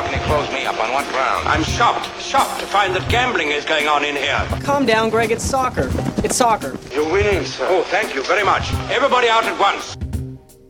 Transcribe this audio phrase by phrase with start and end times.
[0.00, 1.46] company closed me up on what ground?
[1.46, 4.40] I'm shocked, shocked to find that gambling is going on in here.
[4.62, 5.30] Calm down, Greg.
[5.30, 5.90] It's soccer.
[6.24, 6.78] It's soccer.
[6.94, 7.66] You're winning, sir.
[7.68, 8.72] Oh, thank you very much.
[8.90, 9.99] Everybody out at once.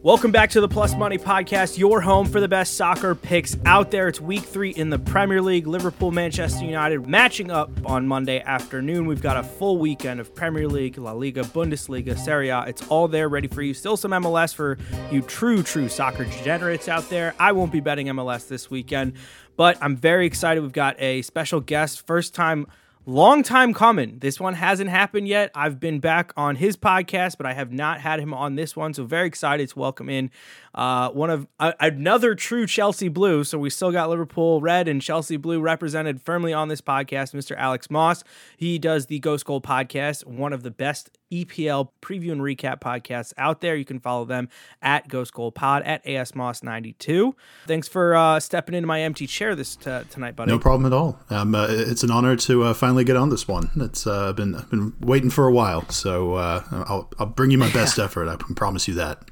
[0.03, 3.91] Welcome back to the Plus Money Podcast, your home for the best soccer picks out
[3.91, 4.09] there.
[4.09, 5.66] It's week three in the Premier League.
[5.66, 9.05] Liverpool, Manchester United matching up on Monday afternoon.
[9.05, 12.62] We've got a full weekend of Premier League, La Liga, Bundesliga, Serie A.
[12.62, 13.75] It's all there ready for you.
[13.75, 14.79] Still some MLS for
[15.12, 17.35] you true, true soccer degenerates out there.
[17.38, 19.12] I won't be betting MLS this weekend,
[19.57, 20.62] but I'm very excited.
[20.62, 22.69] We've got a special guest, first time
[23.06, 24.18] long time coming.
[24.18, 25.50] This one hasn't happened yet.
[25.54, 28.95] I've been back on his podcast, but I have not had him on this one.
[28.95, 30.30] So very excited to welcome in
[30.74, 33.45] uh, one of uh, another true Chelsea Blue.
[33.45, 37.34] So we still got Liverpool Red and Chelsea Blue represented firmly on this podcast.
[37.34, 37.56] Mr.
[37.56, 38.24] Alex Moss.
[38.56, 43.33] He does the Ghost Goal podcast, one of the best EPL preview and recap podcasts
[43.38, 43.77] out there.
[43.77, 44.48] You can follow them
[44.83, 47.34] at Ghost Goal Pod at ASMoss92.
[47.66, 50.51] Thanks for uh, stepping into my empty chair this t- tonight, buddy.
[50.51, 51.19] No problem at all.
[51.30, 53.71] Um, uh, it's an honor to uh, finally get on this one.
[53.77, 57.73] It's uh, been been waiting for a while, so uh, I'll I'll bring you my
[57.73, 58.29] best effort.
[58.29, 59.24] I can promise you that.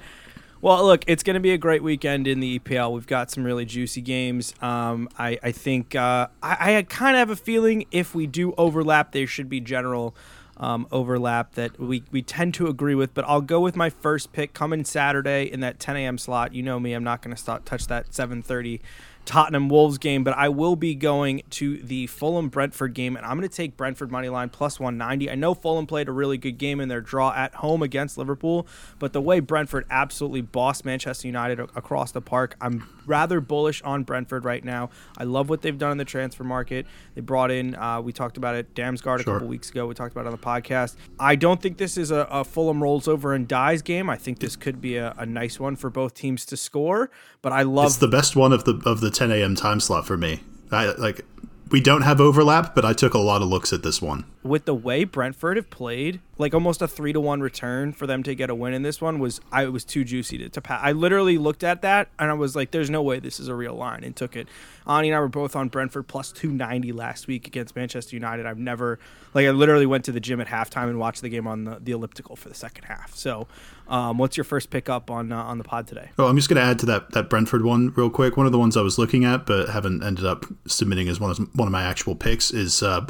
[0.62, 2.92] Well, look, it's going to be a great weekend in the EPL.
[2.92, 4.54] We've got some really juicy games.
[4.62, 8.54] Um, I, I think uh, I, I kind of have a feeling if we do
[8.56, 10.16] overlap, there should be general
[10.56, 13.14] um, overlap that we, we tend to agree with.
[13.14, 16.18] But I'll go with my first pick coming Saturday in that 10 a.m.
[16.18, 16.54] slot.
[16.54, 18.80] You know me, I'm not going to touch that 7:30
[19.26, 23.36] Tottenham Wolves game, but I will be going to the Fulham Brentford game, and I'm
[23.36, 25.28] going to take Brentford money line plus 190.
[25.28, 28.68] I know Fulham played a really good game in their draw at home against Liverpool,
[29.00, 34.04] but the way Brentford absolutely bossed Manchester United across the park, I'm rather bullish on
[34.04, 34.90] Brentford right now.
[35.16, 36.86] I love what they've done in the transfer market.
[37.14, 39.34] They brought in, uh, we talked about it, Damsgaard a sure.
[39.34, 39.86] couple weeks ago.
[39.86, 40.96] We talked about it on the podcast.
[41.18, 44.10] I don't think this is a, a Fulham rolls over and dies game.
[44.10, 47.10] I think this could be a, a nice one for both teams to score,
[47.42, 47.86] but I love.
[47.86, 49.54] It's the best one of the of the 10 a.m.
[49.54, 50.40] time slot for me.
[50.70, 51.24] I like
[51.70, 54.24] we don't have overlap, but I took a lot of looks at this one.
[54.44, 58.22] With the way Brentford have played, like almost a three to one return for them
[58.22, 60.80] to get a win in this one was I was too juicy to, to pass.
[60.82, 63.54] I literally looked at that and I was like, "There's no way this is a
[63.54, 64.46] real line," and took it.
[64.86, 68.46] Ani and I were both on Brentford plus two ninety last week against Manchester United.
[68.46, 69.00] I've never
[69.34, 71.78] like I literally went to the gym at halftime and watched the game on the,
[71.82, 73.16] the elliptical for the second half.
[73.16, 73.48] So,
[73.88, 76.10] um, what's your first pick up on uh, on the pod today?
[76.18, 78.36] Oh, I'm just going to add to that that Brentford one real quick.
[78.36, 81.30] One of the ones I was looking at but haven't ended up submitting as one
[81.30, 83.06] of one of my actual picks is uh,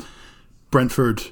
[0.71, 1.23] Brentford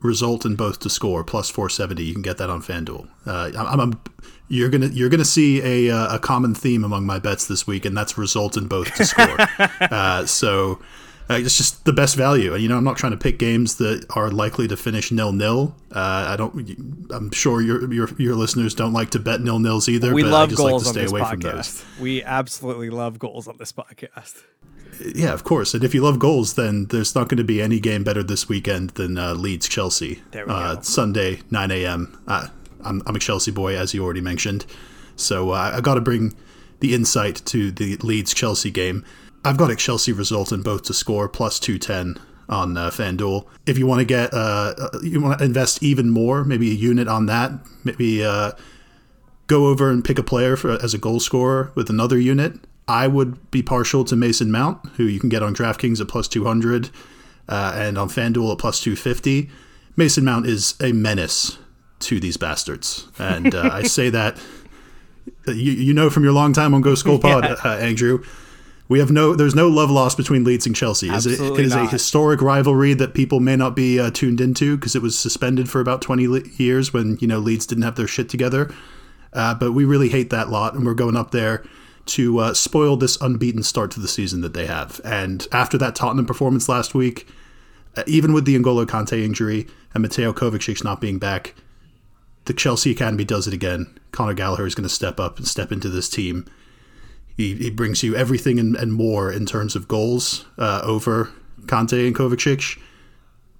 [0.00, 3.80] result in both to score plus 470 you can get that on fanduel uh, I'm,
[3.80, 4.00] I'm,
[4.48, 7.84] you're gonna you're gonna see a, uh, a common theme among my bets this week
[7.84, 9.36] and that's result in both to score
[9.80, 10.80] uh, so
[11.32, 13.76] uh, it's just the best value and you know i'm not trying to pick games
[13.76, 18.34] that are likely to finish nil nil uh, i don't i'm sure your, your your
[18.34, 20.94] listeners don't like to bet nil nils either we but love I just goals like
[20.94, 21.30] to stay on this away podcast.
[21.30, 24.42] from those we absolutely love goals on this podcast
[25.14, 25.74] yeah, of course.
[25.74, 28.48] And if you love goals, then there's not going to be any game better this
[28.48, 30.22] weekend than uh, Leeds Chelsea.
[30.32, 30.82] There we uh, go.
[30.82, 32.20] Sunday, 9 a.m.
[32.26, 32.48] Uh,
[32.84, 34.66] I'm, I'm a Chelsea boy, as you already mentioned.
[35.16, 36.34] So uh, I got to bring
[36.80, 39.04] the insight to the Leeds Chelsea game.
[39.44, 43.46] I've got a Chelsea result in both to score plus 210 on uh, FanDuel.
[43.66, 47.08] If you want to get, uh, you want to invest even more, maybe a unit
[47.08, 47.52] on that,
[47.84, 48.52] maybe uh,
[49.46, 52.54] go over and pick a player for, as a goal scorer with another unit.
[52.86, 56.28] I would be partial to Mason Mount, who you can get on DraftKings at plus
[56.28, 56.90] 200
[57.48, 59.50] uh, and on FanDuel at plus 250.
[59.96, 61.58] Mason Mount is a menace
[62.00, 63.08] to these bastards.
[63.18, 64.36] And uh, I say that,
[65.46, 67.56] you, you know from your long time on Ghost Goal Pod, yeah.
[67.64, 68.24] uh, Andrew,
[68.92, 71.08] we have no, there's no love lost between Leeds and Chelsea.
[71.08, 71.86] Absolutely it is not.
[71.86, 75.68] a historic rivalry that people may not be uh, tuned into because it was suspended
[75.68, 78.72] for about 20 years when, you know, Leeds didn't have their shit together.
[79.32, 81.64] Uh, but we really hate that lot, and we're going up there
[82.04, 85.00] to uh, spoil this unbeaten start to the season that they have.
[85.04, 87.26] And after that Tottenham performance last week,
[87.96, 91.54] uh, even with the N'Golo Kante injury and Mateo Kovacic not being back,
[92.44, 93.98] the Chelsea Academy does it again.
[94.10, 96.44] Conor Gallagher is going to step up and step into this team.
[97.36, 101.30] He, he brings you everything and, and more in terms of goals uh, over
[101.62, 102.80] Kante and Kovacic.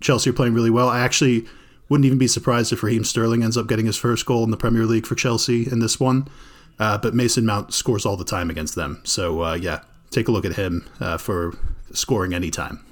[0.01, 0.89] Chelsea are playing really well.
[0.89, 1.47] I actually
[1.89, 4.57] wouldn't even be surprised if Raheem Sterling ends up getting his first goal in the
[4.57, 6.29] Premier League for Chelsea in this one.
[6.79, 9.01] Uh, but Mason Mount scores all the time against them.
[9.05, 11.57] So, uh, yeah, take a look at him uh, for
[11.93, 12.85] scoring anytime.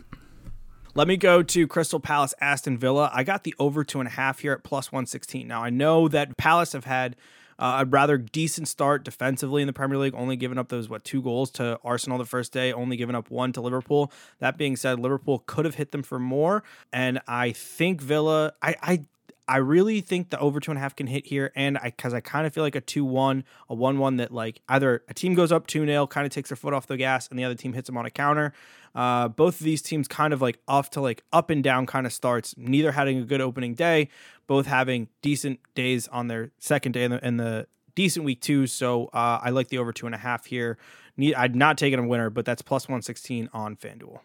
[0.95, 3.11] Let me go to Crystal Palace, Aston Villa.
[3.15, 5.47] I got the over two and a half here at plus 116.
[5.47, 7.17] Now, I know that Palace have had
[7.61, 11.05] uh, a rather decent start defensively in the Premier League, only giving up those, what,
[11.05, 14.11] two goals to Arsenal the first day, only giving up one to Liverpool.
[14.39, 16.65] That being said, Liverpool could have hit them for more.
[16.93, 19.05] And I think Villa, I, I
[19.51, 22.15] I really think the over two and a half can hit here, and I because
[22.15, 25.15] I kind of feel like a two one, a one one that like either a
[25.15, 27.43] team goes up two 0 kind of takes their foot off the gas, and the
[27.43, 28.53] other team hits them on a counter.
[28.95, 32.07] Uh, both of these teams kind of like off to like up and down kind
[32.07, 32.55] of starts.
[32.57, 34.09] Neither having a good opening day,
[34.51, 38.67] both having decent days on their second day in the, in the decent week two.
[38.67, 40.77] So uh, I like the over two and a half here.
[41.17, 44.19] Need, I'd not taken a winner, but that's plus one sixteen on FanDuel.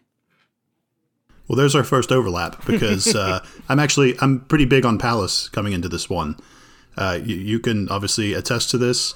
[1.46, 3.38] Well, there's our first overlap because uh,
[3.68, 6.36] I'm actually I'm pretty big on Palace coming into this one.
[6.96, 9.14] Uh, you, you, can obviously attest to this.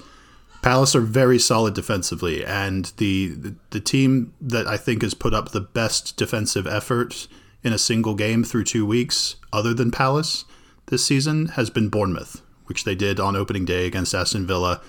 [0.61, 5.33] Palace are very solid defensively, and the, the the team that I think has put
[5.33, 7.27] up the best defensive effort
[7.63, 10.45] in a single game through two weeks, other than Palace,
[10.91, 14.81] this season has been Bournemouth, which they did on opening day against Aston Villa.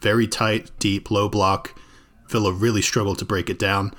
[0.00, 1.78] Very tight, deep, low block.
[2.30, 3.92] Villa really struggled to break it down.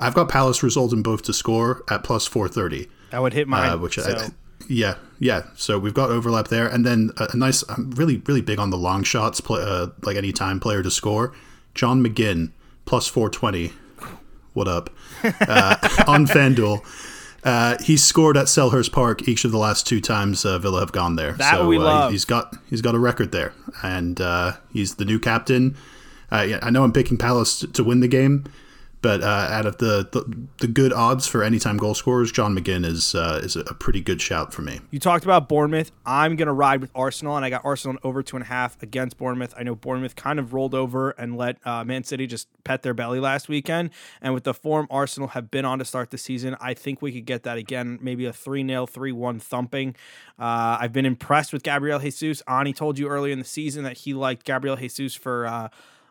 [0.00, 2.88] I've got Palace result in both to score at plus 430.
[3.12, 3.70] I would hit mine.
[3.70, 4.10] Uh, which so.
[4.10, 4.28] I,
[4.68, 5.44] yeah, yeah.
[5.54, 7.62] So we've got overlap there, and then a, a nice.
[7.68, 10.90] I'm really, really big on the long shots, play, uh, like any time player to
[10.90, 11.34] score.
[11.74, 12.52] John McGinn
[12.84, 13.72] plus 420.
[14.54, 14.90] What up?
[15.24, 15.76] Uh,
[16.06, 16.84] on FanDuel.
[17.46, 20.90] Uh, he's scored at Selhurst Park each of the last two times uh, Villa have
[20.90, 21.34] gone there.
[21.34, 22.10] That so, we uh, love.
[22.10, 23.52] He's got he's got a record there,
[23.84, 25.76] and uh, he's the new captain.
[26.28, 28.46] Uh, I know I'm picking Palace to win the game,
[29.02, 32.84] but uh, out of the, the, the good odds for anytime goal scorers, John McGinn
[32.84, 34.80] is uh, is a pretty good shout for me.
[34.90, 35.92] You talked about Bournemouth.
[36.04, 39.18] I'm gonna ride with Arsenal, and I got Arsenal over two and a half against
[39.18, 39.54] Bournemouth.
[39.56, 42.94] I know Bournemouth kind of rolled over and let uh, Man City just pet their
[42.94, 43.90] belly last weekend,
[44.20, 47.12] and with the form Arsenal have been on to start the season, I think we
[47.12, 47.98] could get that again.
[48.00, 49.94] Maybe a three 0 three one thumping.
[50.38, 52.42] Uh, I've been impressed with Gabriel Jesus.
[52.48, 55.46] Ani told you earlier in the season that he liked Gabriel Jesus for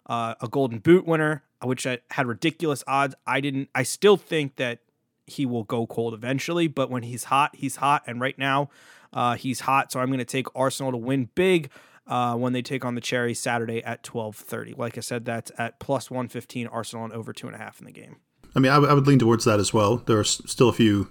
[0.07, 3.16] uh, uh, a Golden Boot winner which I had ridiculous odds.
[3.25, 3.69] I didn't.
[3.74, 4.80] I still think that
[5.25, 8.69] he will go cold eventually, but when he's hot, he's hot, and right now,
[9.13, 9.92] uh, he's hot.
[9.92, 11.69] So I'm going to take Arsenal to win big.
[12.07, 14.78] Uh, when they take on the Cherry Saturday at 12:30.
[14.78, 17.86] Like I said, that's at plus 115 Arsenal and over two and a half in
[17.88, 18.18] the game.
[18.56, 19.98] I mean, I, w- I would lean towards that as well.
[19.98, 21.10] There are s- still a few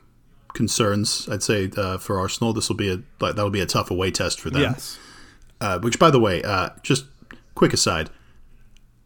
[0.52, 1.28] concerns.
[1.28, 4.12] I'd say uh, for Arsenal, this will be a like, that'll be a tough away
[4.12, 4.62] test for them.
[4.62, 4.96] Yes.
[5.60, 7.06] Uh, which, by the way, uh, just
[7.56, 8.10] quick aside,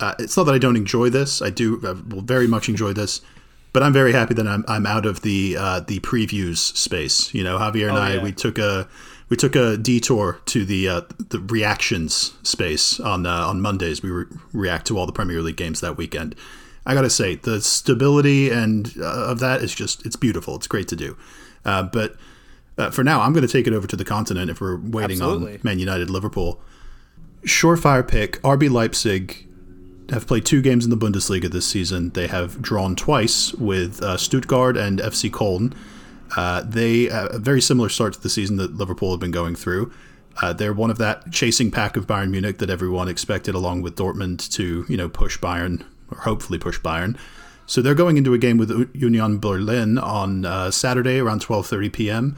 [0.00, 1.42] uh, it's not that I don't enjoy this.
[1.42, 3.20] I do uh, will very much enjoy this,
[3.72, 7.34] but I'm very happy that I'm I'm out of the uh, the previews space.
[7.34, 8.22] You know, Javier and oh, I yeah.
[8.22, 8.88] we took a
[9.28, 11.00] we took a detour to the uh,
[11.30, 14.02] the reactions space on uh, on Mondays.
[14.02, 16.36] We re- react to all the Premier League games that weekend.
[16.86, 20.54] I gotta say, the stability and uh, of that is just it's beautiful.
[20.56, 21.16] It's great to do,
[21.64, 22.16] but.
[22.92, 25.54] for now, I'm going to take it over to the continent if we're waiting Absolutely.
[25.54, 26.60] on Man United Liverpool.
[27.42, 29.47] Surefire pick RB Leipzig
[30.10, 32.10] have played two games in the Bundesliga this season.
[32.10, 35.75] They have drawn twice with uh, Stuttgart and FC Köln.
[36.37, 39.55] Uh, they uh, a very similar start to the season that Liverpool have been going
[39.55, 39.93] through.
[40.40, 43.96] Uh, they're one of that chasing pack of Bayern Munich that everyone expected, along with
[43.96, 47.19] Dortmund, to you know push Bayern or hopefully push Bayern.
[47.66, 52.37] So they're going into a game with Union Berlin on uh, Saturday around 12:30 p.m.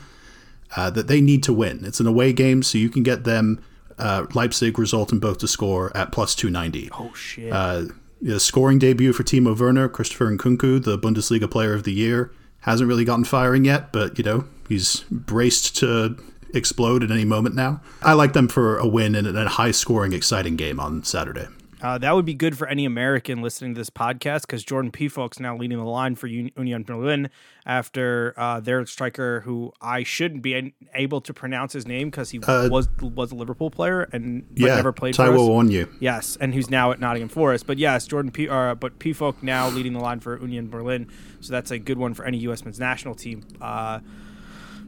[0.76, 1.84] Uh, that they need to win.
[1.84, 3.60] It's an away game, so you can get them
[4.00, 6.90] uh, Leipzig result in both to score at plus 290.
[6.92, 7.52] Oh, shit.
[7.52, 7.84] Uh,
[8.20, 12.88] the scoring debut for Timo Werner, Christopher Nkunku, the Bundesliga player of the year, hasn't
[12.88, 16.16] really gotten firing yet, but, you know, he's braced to
[16.52, 17.80] explode at any moment now.
[18.02, 21.46] I like them for a win in a high scoring, exciting game on Saturday.
[21.82, 25.40] Uh, that would be good for any American listening to this podcast because Jordan Pefok's
[25.40, 27.30] now leading the line for Union Berlin
[27.64, 32.40] after uh, their striker, who I shouldn't be able to pronounce his name because he
[32.40, 35.70] uh, was was a Liverpool player and yeah, never played Taiwo for us.
[35.70, 35.88] you.
[36.00, 37.66] Yes, and who's now at Nottingham Forest.
[37.66, 38.48] But yes, Jordan P.
[38.48, 41.08] Uh, but Pefok now leading the line for Union Berlin,
[41.40, 42.64] so that's a good one for any U.S.
[42.64, 43.44] men's national team.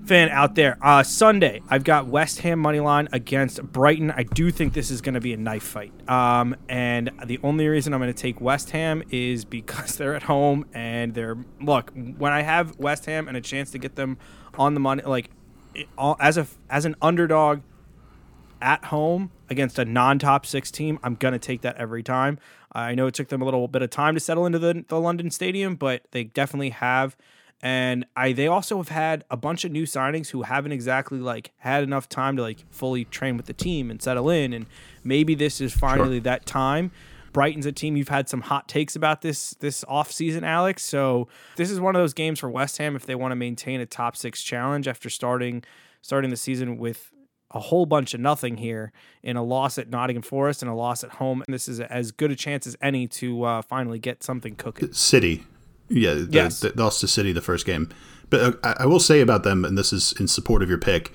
[0.05, 0.77] Fan out there.
[0.83, 4.11] Uh, Sunday, I've got West Ham money line against Brighton.
[4.11, 5.93] I do think this is going to be a knife fight.
[6.11, 10.25] Um, and the only reason I'm going to take West Ham is because they're at
[10.25, 11.93] home and they're look.
[11.95, 14.19] When I have West Ham and a chance to get them
[14.59, 15.31] on the money, like
[16.19, 17.61] as a as an underdog
[18.61, 22.41] at home against a non-top six team, I'm gonna take that every time.
[22.73, 24.99] I know it took them a little bit of time to settle into the, the
[24.99, 27.17] London Stadium, but they definitely have
[27.62, 31.52] and I they also have had a bunch of new signings who haven't exactly like
[31.59, 34.66] had enough time to like fully train with the team and settle in and
[35.04, 36.23] maybe this is finally sure.
[36.23, 36.90] that time.
[37.33, 40.85] Brighton's a team you've had some hot takes about this this off season, Alex.
[40.85, 43.81] So this is one of those games for West Ham if they want to maintain
[43.81, 45.62] a top six challenge after starting
[46.02, 47.11] starting the season with
[47.52, 48.92] a whole bunch of nothing here
[49.23, 51.42] in a loss at Nottingham Forest and a loss at home.
[51.47, 54.92] And this is as good a chance as any to uh, finally get something cooking.
[54.92, 55.45] City
[55.93, 56.61] yeah, the, yes.
[56.61, 57.89] the, lost to City the first game.
[58.31, 60.79] But uh, I, I will say about them, and this is in support of your
[60.79, 61.13] pick,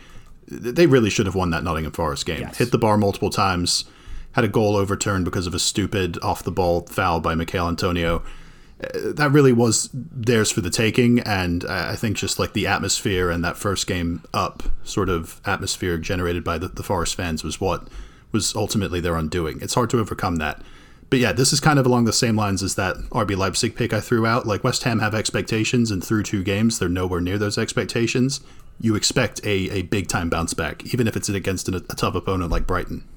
[0.48, 2.41] they really should have won that Nottingham Forest game.
[2.41, 2.57] Yes.
[2.57, 3.86] Hit the bar multiple times,
[4.34, 8.24] had a goal overturned because of a stupid off the ball foul by Michael Antonio.
[8.81, 12.67] Uh, That really was theirs for the taking, and I I think just like the
[12.67, 17.43] atmosphere and that first game up sort of atmosphere generated by the, the Forest fans
[17.43, 17.88] was what
[18.31, 19.60] was ultimately their undoing.
[19.62, 20.62] It's hard to overcome that.
[21.09, 23.93] But yeah, this is kind of along the same lines as that RB Leipzig pick
[23.93, 24.45] I threw out.
[24.45, 28.41] Like West Ham have expectations, and through two games, they're nowhere near those expectations.
[28.79, 32.15] You expect a, a big time bounce back, even if it's against an, a tough
[32.15, 33.07] opponent like Brighton.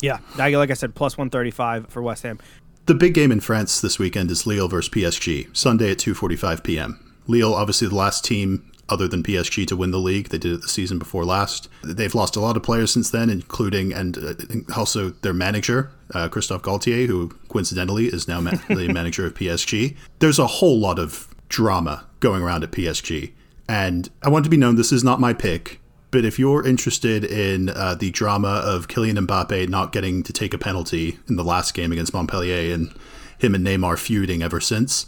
[0.00, 2.38] Yeah, like I said, plus 135 for West Ham.
[2.86, 7.14] The big game in France this weekend is Lille versus PSG, Sunday at 2:45 p.m.
[7.26, 10.28] Lille, obviously the last team other than PSG to win the league.
[10.28, 11.68] They did it the season before last.
[11.82, 14.34] They've lost a lot of players since then, including and uh,
[14.76, 19.96] also their manager, uh, Christophe Galtier, who coincidentally is now ma- the manager of PSG.
[20.18, 23.32] There's a whole lot of drama going around at PSG,
[23.68, 25.80] and I want to be known this is not my pick.
[26.10, 30.52] But if you're interested in uh, the drama of Kylian Mbappe not getting to take
[30.52, 32.92] a penalty in the last game against Montpellier and
[33.38, 35.06] him and Neymar feuding ever since,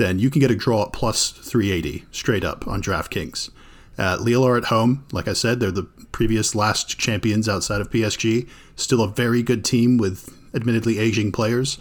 [0.00, 3.50] then you can get a draw at plus 380 straight up on DraftKings.
[3.98, 5.04] Uh, Lille are at home.
[5.12, 8.48] Like I said, they're the previous last champions outside of PSG.
[8.76, 11.78] Still a very good team with admittedly aging players,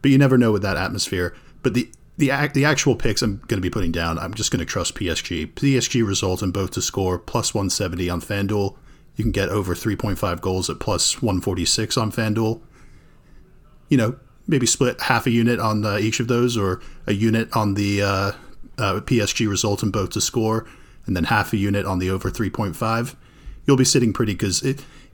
[0.00, 1.34] but you never know with that atmosphere.
[1.64, 4.60] But the the the actual picks I'm going to be putting down, I'm just going
[4.60, 5.52] to trust PSG.
[5.54, 8.76] PSG result in both to score plus 170 on FanDuel.
[9.16, 12.60] You can get over 3.5 goals at plus 146 on FanDuel.
[13.88, 14.16] You know,
[14.48, 18.02] maybe split half a unit on uh, each of those, or a unit on the
[18.02, 18.32] uh,
[18.78, 20.66] uh, PSG result in both to score,
[21.06, 23.14] and then half a unit on the over 3.5.
[23.66, 24.64] You'll be sitting pretty because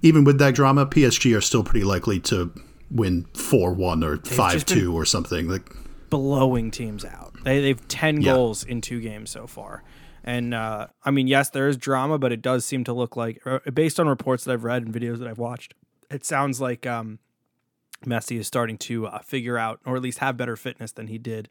[0.02, 2.52] even with that drama, PSG are still pretty likely to
[2.90, 5.48] win 4 1 or 5 2 or something.
[5.48, 5.68] Like,
[6.10, 7.32] blowing teams out.
[7.42, 8.34] They, they've 10 Yeah.
[8.34, 9.82] goals in two games so far.
[10.22, 13.42] And uh, I mean, yes, there is drama, but it does seem to look like,
[13.46, 15.74] uh, based on reports that I've read and videos that I've watched,
[16.10, 17.18] it sounds like um,
[18.04, 21.18] Messi is starting to uh, figure out, or at least have better fitness than he
[21.18, 21.49] did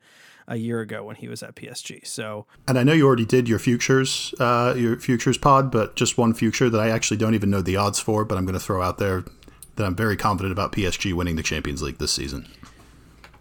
[0.48, 2.06] a year ago when he was at PSG.
[2.06, 6.18] So And I know you already did your futures, uh, your futures pod, but just
[6.18, 8.60] one future that I actually don't even know the odds for, but I'm going to
[8.60, 9.24] throw out there
[9.76, 12.48] that I'm very confident about PSG winning the Champions League this season.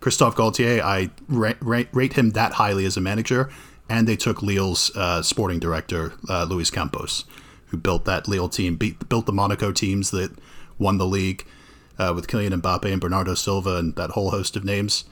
[0.01, 3.51] Christophe Galtier, I ra- ra- rate him that highly as a manager,
[3.89, 7.25] and they took Lille's uh, sporting director, uh, Luis Campos,
[7.67, 10.33] who built that Lille team, beat, built the Monaco teams that
[10.79, 11.47] won the league
[11.99, 15.05] uh, with Kylian Mbappe and Bernardo Silva and that whole host of names.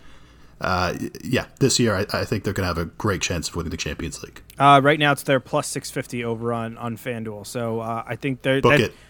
[0.60, 0.94] Uh,
[1.24, 3.70] yeah, this year I, I think they're going to have a great chance of winning
[3.70, 4.42] the Champions League.
[4.58, 7.46] uh, right now it's their plus 650 over on, on FanDuel.
[7.46, 8.60] So uh, I think they're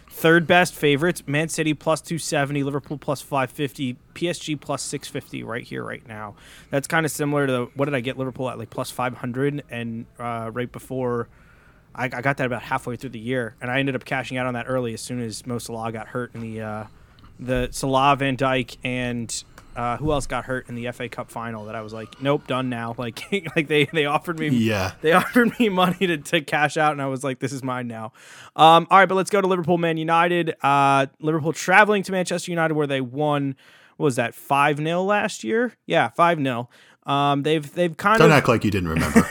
[0.08, 1.24] third best favorites.
[1.26, 6.36] Man City plus 270, Liverpool plus 550, PSG plus 650 right here, right now.
[6.70, 10.06] That's kind of similar to what did I get Liverpool at like plus 500 and
[10.20, 11.28] uh, right before.
[11.96, 14.46] I, I got that about halfway through the year, and I ended up cashing out
[14.46, 16.84] on that early as soon as Mo Salah got hurt in the uh,
[17.40, 19.42] the Salah, Van Dijk, and
[19.74, 21.64] uh, who else got hurt in the FA Cup final?
[21.64, 22.94] That I was like, nope, done now.
[22.98, 23.22] Like,
[23.56, 24.92] like they they offered me Yeah.
[25.00, 27.88] they offered me money to, to cash out, and I was like, this is mine
[27.88, 28.12] now.
[28.56, 30.54] Um, all right, but let's go to Liverpool, Man United.
[30.62, 33.56] Uh, Liverpool traveling to Manchester United, where they won.
[33.96, 35.74] What was that five 0 last year?
[35.86, 36.68] Yeah, five 0
[37.06, 39.26] Um, they've they've kind of Don't act like you didn't remember.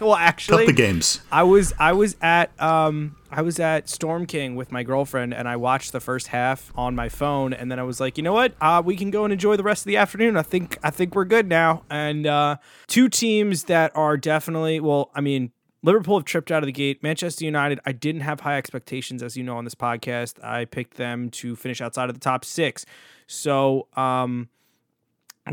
[0.00, 1.20] well Cut actually the games.
[1.32, 5.48] I was I was at um I was at Storm King with my girlfriend and
[5.48, 8.32] I watched the first half on my phone and then I was like, you know
[8.32, 8.54] what?
[8.60, 10.36] Uh, we can go and enjoy the rest of the afternoon.
[10.36, 11.82] I think I think we're good now.
[11.88, 12.56] And uh,
[12.86, 15.52] two teams that are definitely well, I mean.
[15.82, 17.00] Liverpool have tripped out of the gate.
[17.00, 20.42] Manchester United, I didn't have high expectations, as you know, on this podcast.
[20.42, 22.84] I picked them to finish outside of the top six.
[23.28, 24.48] So, um,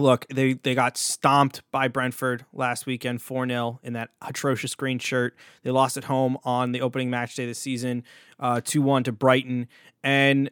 [0.01, 5.35] look, they they got stomped by Brentford last weekend 4-0 in that atrocious green shirt.
[5.63, 8.03] They lost at home on the opening match day of the season,
[8.39, 9.67] uh 2-1 to Brighton.
[10.03, 10.50] And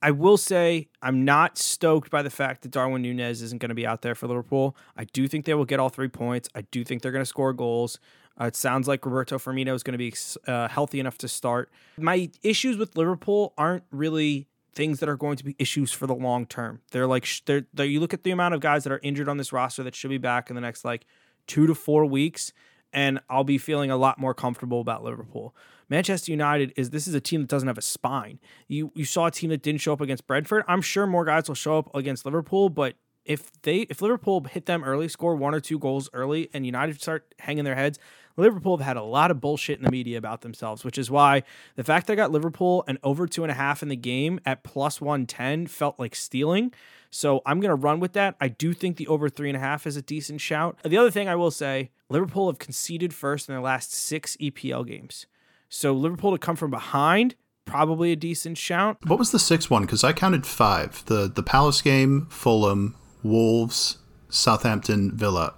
[0.00, 3.74] I will say I'm not stoked by the fact that Darwin Nunez isn't going to
[3.74, 4.76] be out there for Liverpool.
[4.96, 6.48] I do think they will get all three points.
[6.54, 7.98] I do think they're going to score goals.
[8.38, 10.12] Uh, it sounds like Roberto Firmino is going to be
[10.46, 11.70] uh, healthy enough to start.
[11.96, 16.14] My issues with Liverpool aren't really things that are going to be issues for the
[16.14, 16.80] long term.
[16.90, 19.36] They're like they're, they're you look at the amount of guys that are injured on
[19.36, 21.06] this roster that should be back in the next like
[21.46, 22.52] 2 to 4 weeks
[22.94, 25.54] and I'll be feeling a lot more comfortable about Liverpool.
[25.88, 28.38] Manchester United is this is a team that doesn't have a spine.
[28.68, 30.64] You you saw a team that didn't show up against Brentford.
[30.68, 34.66] I'm sure more guys will show up against Liverpool, but if they if Liverpool hit
[34.66, 37.98] them early, score one or two goals early, and United start hanging their heads,
[38.36, 41.42] Liverpool have had a lot of bullshit in the media about themselves, which is why
[41.76, 44.40] the fact that I got Liverpool and over two and a half in the game
[44.44, 46.72] at plus one ten felt like stealing.
[47.10, 48.34] So I'm gonna run with that.
[48.40, 50.78] I do think the over three and a half is a decent shout.
[50.84, 54.86] The other thing I will say, Liverpool have conceded first in their last six EPL
[54.86, 55.26] games.
[55.68, 58.98] So Liverpool to come from behind probably a decent shout.
[59.06, 59.82] What was the sixth one?
[59.82, 63.98] Because I counted five: the the Palace game, Fulham, Wolves,
[64.28, 65.54] Southampton, Villa.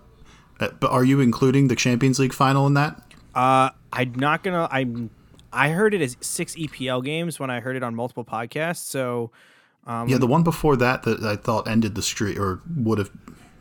[0.61, 3.01] Uh, but are you including the Champions League final in that?
[3.35, 4.69] Uh, I'm not gonna.
[4.71, 5.11] I'm.
[5.53, 8.85] I heard it as six EPL games when I heard it on multiple podcasts.
[8.85, 9.31] So
[9.87, 13.11] um, yeah, the one before that that I thought ended the streak or would have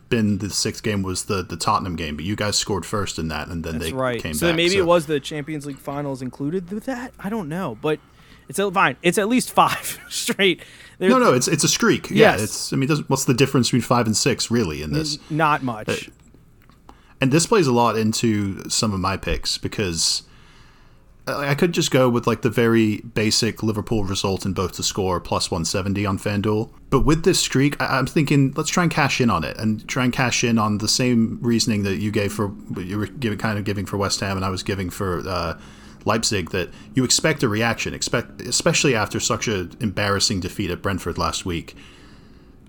[0.08, 3.28] been the sixth game was the the Tottenham game, but you guys scored first in
[3.28, 4.20] that, and then that's they right.
[4.20, 4.56] came so back.
[4.56, 7.12] maybe it was the Champions League finals included with that.
[7.18, 8.00] I don't know, but
[8.48, 8.96] it's a, fine.
[9.02, 10.62] It's at least five straight.
[10.98, 12.10] There's, no, no, it's it's a streak.
[12.10, 12.42] Yeah, Yes.
[12.42, 12.72] it's.
[12.72, 15.18] I mean, what's the difference between five and six really in this?
[15.30, 16.10] not much.
[17.20, 20.22] And this plays a lot into some of my picks because
[21.28, 25.18] I could just go with like the very basic Liverpool result in both to score
[25.18, 26.70] plus 170 on FanDuel.
[26.90, 29.86] But with this streak, I- I'm thinking let's try and cash in on it and
[29.88, 33.38] try and cash in on the same reasoning that you gave for you were giving
[33.38, 35.58] kind of giving for West Ham and I was giving for uh,
[36.04, 41.16] Leipzig that you expect a reaction, expect especially after such an embarrassing defeat at Brentford
[41.18, 41.74] last week.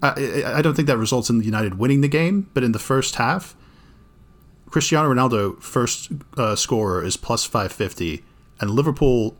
[0.01, 3.15] I I don't think that results in United winning the game, but in the first
[3.15, 3.55] half,
[4.69, 8.23] Cristiano Ronaldo first uh, scorer is plus 550
[8.59, 9.37] and Liverpool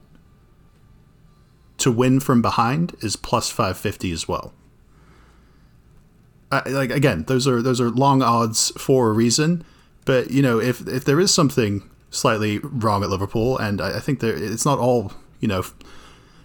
[1.77, 4.53] to win from behind is plus 550 as well.
[6.51, 9.65] I, like again, those are those are long odds for a reason,
[10.05, 14.00] but you know if if there is something slightly wrong at Liverpool, and I, I
[14.00, 15.63] think there it's not all you know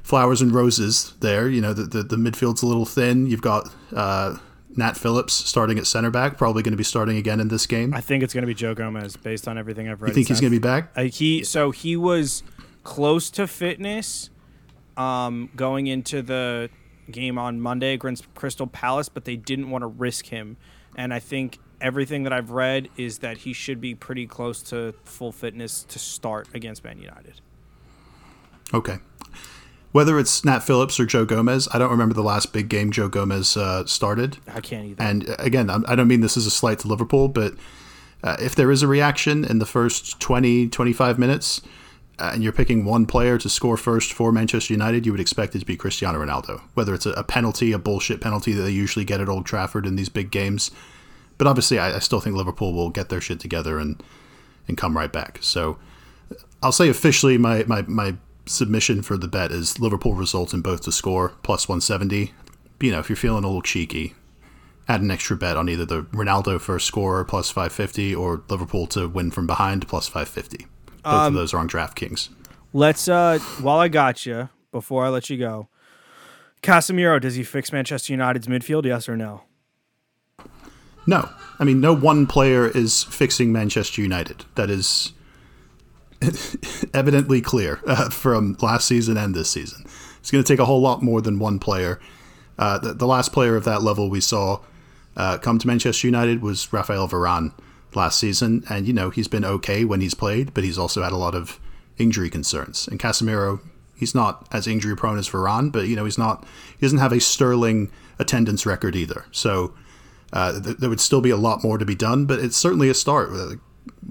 [0.02, 1.48] flowers and roses there.
[1.48, 3.26] You know the the, the midfield's a little thin.
[3.26, 4.38] You've got uh,
[4.76, 7.92] Nat Phillips starting at center back, probably going to be starting again in this game.
[7.94, 10.08] I think it's going to be Joe Gomez based on everything I've read.
[10.08, 10.92] You think he's going to be back?
[10.96, 12.42] Uh, he so he was
[12.84, 14.30] close to fitness
[14.96, 16.70] um, going into the
[17.10, 20.56] game on Monday against Crystal Palace, but they didn't want to risk him.
[20.96, 24.94] And I think everything that I've read is that he should be pretty close to
[25.04, 27.40] full fitness to start against Man United.
[28.74, 28.98] Okay.
[29.92, 33.08] Whether it's Nat Phillips or Joe Gomez, I don't remember the last big game Joe
[33.08, 34.38] Gomez uh, started.
[34.48, 35.02] I can't either.
[35.02, 37.54] And uh, again, I'm- don't mean this as a slight to Liverpool, but
[38.24, 41.60] uh, if there is a reaction in the first 20, 25 minutes,
[42.18, 45.54] uh, and you're picking one player to score first for Manchester United, you would expect
[45.56, 46.60] it to be Cristiano Ronaldo.
[46.74, 49.86] Whether it's a, a penalty, a bullshit penalty that they usually get at Old Trafford
[49.86, 50.70] in these big games.
[51.36, 54.02] But obviously, I, I still think Liverpool will get their shit together and,
[54.68, 55.38] and come right back.
[55.40, 55.78] So
[56.62, 58.14] I'll say officially my, my, my
[58.46, 62.32] submission for the bet is Liverpool result in both to score plus 170.
[62.80, 64.14] You know, if you're feeling a little cheeky,
[64.88, 69.08] add an extra bet on either the Ronaldo first scorer plus 550 or Liverpool to
[69.08, 70.66] win from behind plus 550.
[71.04, 72.28] Both Um, of those are on DraftKings.
[72.72, 75.68] Let's uh while I got you, before I let you go,
[76.62, 78.84] Casemiro, does he fix Manchester United's midfield?
[78.86, 79.42] Yes or no?
[81.06, 81.28] No,
[81.58, 84.44] I mean, no one player is fixing Manchester United.
[84.54, 85.12] That is
[86.94, 89.84] evidently clear uh, from last season and this season.
[90.20, 92.00] It's going to take a whole lot more than one player.
[92.58, 94.60] Uh, the, the last player of that level we saw
[95.16, 97.52] uh, come to Manchester United was Rafael Varane
[97.94, 101.12] last season, and you know he's been okay when he's played, but he's also had
[101.12, 101.60] a lot of
[101.98, 102.88] injury concerns.
[102.88, 103.60] And Casemiro,
[103.96, 106.44] he's not as injury prone as Varane, but you know he's not
[106.78, 109.24] he doesn't have a sterling attendance record either.
[109.32, 109.74] So
[110.32, 112.88] uh, th- there would still be a lot more to be done, but it's certainly
[112.88, 113.30] a start.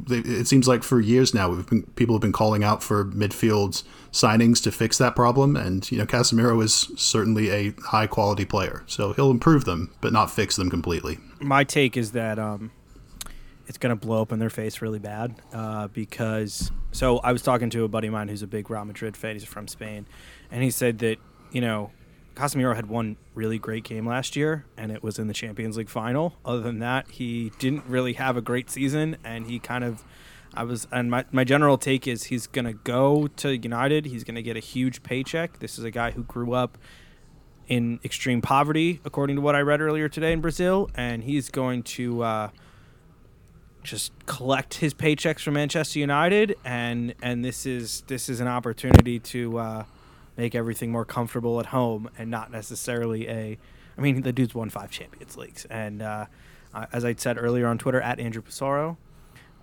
[0.07, 3.05] They- It seems like for years now, we've been, people have been calling out for
[3.05, 8.45] midfield signings to fix that problem, and you know Casemiro is certainly a high quality
[8.45, 11.19] player, so he'll improve them, but not fix them completely.
[11.39, 12.71] my take is that um,
[13.67, 16.71] it's going to blow up in their face really bad uh, because.
[16.91, 19.35] So I was talking to a buddy of mine who's a big Real Madrid fan.
[19.35, 20.05] He's from Spain,
[20.51, 21.17] and he said that
[21.53, 21.91] you know
[22.35, 25.89] Casemiro had one really great game last year, and it was in the Champions League
[25.89, 26.37] final.
[26.45, 30.03] Other than that, he didn't really have a great season, and he kind of.
[30.53, 34.05] I was, and my, my general take is he's going to go to United.
[34.05, 35.59] He's going to get a huge paycheck.
[35.59, 36.77] This is a guy who grew up
[37.69, 41.83] in extreme poverty, according to what I read earlier today in Brazil, and he's going
[41.83, 42.49] to uh,
[43.81, 49.19] just collect his paychecks from Manchester United, and and this is this is an opportunity
[49.19, 49.83] to uh,
[50.37, 53.57] make everything more comfortable at home, and not necessarily a.
[53.97, 56.25] I mean, the dude's won five Champions Leagues, and uh,
[56.73, 58.97] uh, as I said earlier on Twitter, at Andrew Passaro,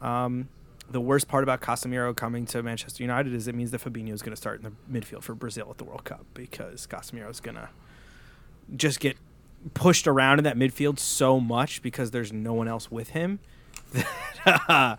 [0.01, 0.49] um,
[0.91, 4.23] the worst part about Casemiro coming to Manchester United is it means that Fabinho is
[4.23, 7.41] going to start in the midfield for Brazil at the World Cup because Casemiro is
[7.41, 7.69] going to
[8.77, 9.17] just get
[9.75, 13.39] pushed around in that midfield so much because there's no one else with him
[13.93, 14.07] that
[14.69, 14.97] uh,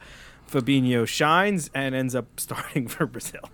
[0.50, 3.50] Fabinho shines and ends up starting for Brazil.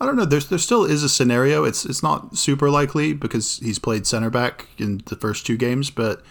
[0.00, 0.24] I don't know.
[0.24, 1.64] There's there still is a scenario.
[1.64, 5.90] It's it's not super likely because he's played center back in the first two games,
[5.90, 6.22] but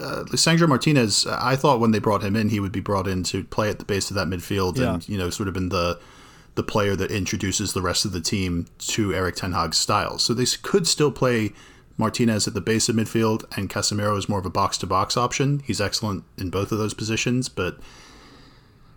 [0.00, 3.22] uh, Sandro Martinez, I thought when they brought him in, he would be brought in
[3.24, 4.94] to play at the base of that midfield Yeah.
[4.94, 5.98] and you know sort of been the
[6.56, 10.18] the player that introduces the rest of the team to Erik Ten Hag's style.
[10.18, 11.52] So they could still play
[11.96, 15.16] Martinez at the base of midfield, and Casemiro is more of a box to box
[15.16, 15.62] option.
[15.64, 17.78] He's excellent in both of those positions, but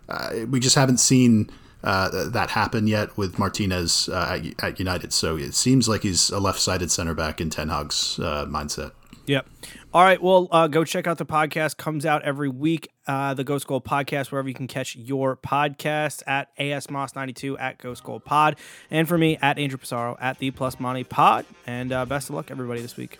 [0.08, 1.48] uh, we just haven't seen
[1.84, 5.12] uh, that happen yet with Martinez uh, at, at, United.
[5.12, 8.92] So it seems like he's a left sided center back in Ten Hag's uh, mindset.
[9.26, 9.46] Yep.
[9.94, 10.20] All right.
[10.20, 11.76] Well, uh, go check out the podcast.
[11.76, 12.88] Comes out every week.
[13.06, 18.02] Uh, the Ghost Goal podcast, wherever you can catch your podcast at ASMoss92 at Ghost
[18.04, 18.56] Goal Pod.
[18.90, 21.46] And for me, at Andrew Passaro at the Plus Money Pod.
[21.66, 23.18] And uh, best of luck, everybody, this week.